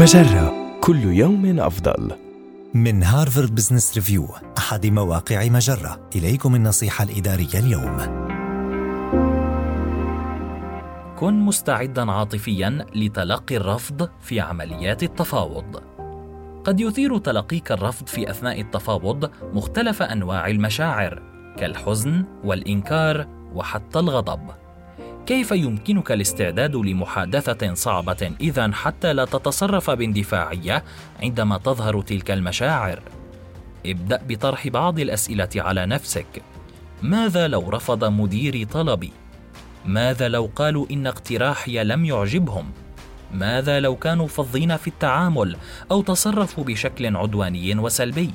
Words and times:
مجرة. 0.00 0.78
كل 0.80 1.04
يوم 1.04 1.60
أفضل. 1.60 2.12
من 2.74 3.02
هارفارد 3.02 3.54
بزنس 3.54 3.94
ريفيو 3.94 4.28
أحد 4.58 4.86
مواقع 4.86 5.48
مجرة. 5.48 6.00
إليكم 6.16 6.54
النصيحة 6.54 7.04
الإدارية 7.04 7.54
اليوم. 7.54 7.98
كن 11.18 11.34
مستعدا 11.34 12.12
عاطفيا 12.12 12.86
لتلقي 12.94 13.56
الرفض 13.56 14.08
في 14.20 14.40
عمليات 14.40 15.02
التفاوض. 15.02 15.82
قد 16.64 16.80
يثير 16.80 17.18
تلقيك 17.18 17.72
الرفض 17.72 18.06
في 18.06 18.30
أثناء 18.30 18.60
التفاوض 18.60 19.30
مختلف 19.54 20.02
أنواع 20.02 20.46
المشاعر 20.46 21.22
كالحزن 21.58 22.24
والإنكار 22.44 23.26
وحتى 23.54 23.98
الغضب. 23.98 24.59
كيف 25.26 25.50
يمكنك 25.50 26.12
الاستعداد 26.12 26.76
لمحادثة 26.76 27.74
صعبة 27.74 28.32
إذا 28.40 28.72
حتى 28.72 29.12
لا 29.12 29.24
تتصرف 29.24 29.90
باندفاعية 29.90 30.84
عندما 31.22 31.58
تظهر 31.58 32.02
تلك 32.02 32.30
المشاعر؟ 32.30 33.02
ابدأ 33.86 34.20
بطرح 34.28 34.68
بعض 34.68 34.98
الأسئلة 34.98 35.48
على 35.56 35.86
نفسك. 35.86 36.42
ماذا 37.02 37.48
لو 37.48 37.70
رفض 37.70 38.04
مديري 38.04 38.64
طلبي؟ 38.64 39.12
ماذا 39.84 40.28
لو 40.28 40.50
قالوا 40.56 40.86
إن 40.90 41.06
اقتراحي 41.06 41.84
لم 41.84 42.04
يعجبهم؟ 42.04 42.70
ماذا 43.34 43.80
لو 43.80 43.96
كانوا 43.96 44.28
فظين 44.28 44.76
في 44.76 44.88
التعامل 44.88 45.56
أو 45.90 46.02
تصرفوا 46.02 46.64
بشكل 46.64 47.16
عدواني 47.16 47.78
وسلبي؟ 47.78 48.30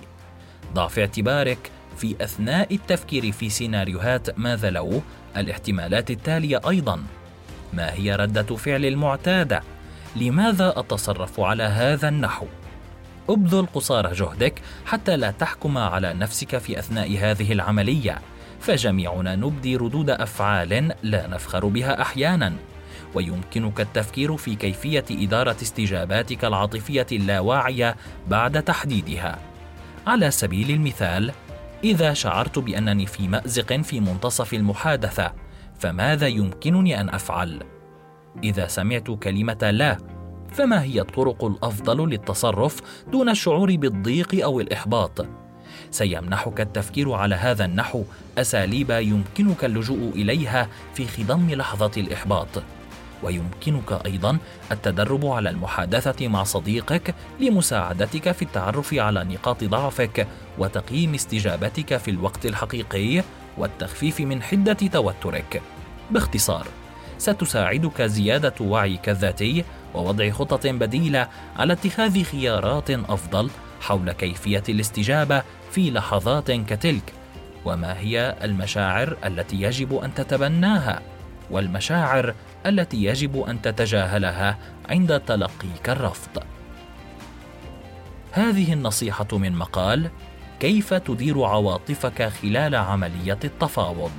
ضع 0.74 0.88
في 0.88 1.02
اعتبارك 1.02 1.72
في 1.98 2.16
أثناء 2.22 2.76
التفكير 2.76 3.32
في 3.32 3.50
سيناريوهات 3.50 4.40
ماذا 4.40 4.70
لو 4.70 5.02
الاحتمالات 5.38 6.12
التالية 6.12 6.62
أيضا. 6.70 7.04
ما 7.74 7.94
هي 7.94 8.16
ردة 8.16 8.56
فعل 8.56 8.86
المعتاده 8.86 9.62
لماذا 10.16 10.74
أتصرف 10.78 11.40
على 11.40 11.64
هذا 11.64 12.10
النحو؟ 12.10 12.46
ابذل 13.30 13.66
قصارى 13.74 14.14
جهدك 14.14 14.62
حتى 14.86 15.18
لا 15.18 15.32
تحكم 15.32 15.78
على 15.78 16.14
نفسك 16.14 16.58
في 16.58 16.80
أثناء 16.80 17.18
هذه 17.18 17.52
العملية. 17.52 18.22
فجميعنا 18.60 19.36
نبدي 19.36 19.76
ردود 19.76 20.10
أفعال 20.10 20.94
لا 21.04 21.28
نفخر 21.28 21.66
بها 21.66 22.02
أحيانا. 22.02 22.54
ويمكنك 23.14 23.82
التفكير 23.82 24.38
في 24.38 24.56
كيفية 24.56 25.06
إدارة 25.12 25.56
استجاباتك 25.62 26.46
العاطفية 26.46 27.08
اللاواعية 27.12 27.96
بعد 28.28 28.64
تحديدها. 28.64 29.40
على 30.08 30.32
سبيل 30.32 30.72
المثال 30.72 31.32
إذا 31.86 32.14
شعرت 32.14 32.60
بأنني 32.60 33.06
في 33.06 33.28
مأزق 33.28 33.82
في 33.82 34.00
منتصف 34.00 34.54
المحادثة 34.54 35.34
فماذا 35.80 36.28
يمكنني 36.28 37.02
أن 37.02 37.10
أفعل؟ 37.10 37.64
إذا 38.44 38.68
سمعت 38.68 39.12
كلمة 39.12 39.72
لا 39.72 39.98
فما 40.52 40.84
هي 40.84 41.02
الطرق 41.02 41.46
الأفضل 41.46 42.10
للتصرف 42.10 42.82
دون 43.12 43.30
الشعور 43.30 43.76
بالضيق 43.76 44.44
أو 44.44 44.60
الإحباط؟ 44.60 45.28
سيمنحك 45.92 46.62
التفكير 46.62 47.12
على 47.12 47.36
هذا 47.36 47.66
النحو 47.66 48.04
أساليب 48.38 48.90
يمكنك 48.90 49.66
اللجوء 49.66 50.12
إليها 50.16 50.70
في 50.94 51.08
خضم 51.08 51.50
لحظة 51.50 51.92
الإحباط. 51.98 52.64
ويمكنك 53.24 54.06
أيضا 54.06 54.38
التدرب 54.72 55.26
على 55.26 55.50
المحادثة 55.50 56.28
مع 56.28 56.44
صديقك 56.44 57.16
لمساعدتك 57.40 58.32
في 58.32 58.42
التعرف 58.42 58.94
على 58.94 59.24
نقاط 59.24 59.64
ضعفك 59.64 60.28
وتقييم 60.58 61.14
استجابتك 61.14 61.98
في 61.98 62.12
الوقت 62.12 62.46
الحقيقي 62.46 63.24
والتخفيف 63.58 64.22
من 64.22 64.42
حدة 64.42 64.74
توترك. 64.74 65.62
باختصار 66.12 66.68
ستساعدك 67.18 68.02
زيادة 68.02 68.54
وعيك 68.60 69.10
الذاتي 69.10 69.64
ووضع 69.94 70.30
خطط 70.30 70.68
بديلة 70.68 71.28
على 71.56 71.74
اتخاذ 71.74 72.24
خيارات 72.24 72.92
أفضل 72.92 73.50
حول 73.82 74.12
كيفية 74.12 74.64
الاستجابة 74.70 75.44
في 75.72 75.92
لحظات 75.92 76.52
كتلك. 76.52 77.14
وما 77.66 78.00
هي 78.00 78.36
المشاعر 78.44 79.18
التي 79.26 79.62
يجب 79.62 79.96
أن 79.96 80.14
تتبناها؟ 80.14 81.02
والمشاعر 81.52 82.34
التي 82.66 83.04
يجب 83.04 83.42
أن 83.42 83.62
تتجاهلها 83.62 84.58
عند 84.90 85.20
تلقيك 85.20 85.90
الرفض. 85.90 86.44
هذه 88.32 88.74
النصيحة 88.74 89.28
من 89.34 89.56
مقال 89.56 90.10
كيف 90.60 90.94
تدير 90.94 91.44
عواطفك 91.44 92.30
خلال 92.42 92.76
عملية 92.76 93.40
التفاوض؟ 93.44 94.12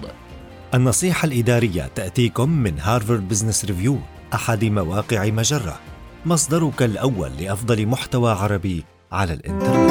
النصيحة 0.75 1.27
الإدارية 1.27 1.91
تأتيكم 1.95 2.51
من 2.51 2.81
هارفارد 2.81 3.29
بزنس 3.29 3.65
ريفيو 3.65 3.99
أحد 4.35 4.65
مواقع 4.65 5.25
مجرة. 5.27 5.81
مصدرك 6.27 6.83
الأول 6.83 7.31
لأفضل 7.41 7.87
محتوى 7.87 8.33
عربي 8.33 8.85
على 9.13 9.33
الإنترنت. 9.33 9.91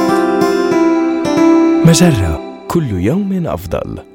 مجرة 1.88 2.66
كل 2.68 2.92
يوم 2.92 3.48
أفضل. 3.48 4.15